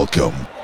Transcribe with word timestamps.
Welcome 0.00 0.59